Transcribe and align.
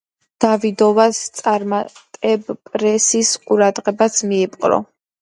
დავიდოვას 0.45 1.19
წარმატებამ 1.41 2.59
პრესის 2.73 3.37
ყურადღებაც 3.47 4.23
მიიპყრო. 4.35 4.87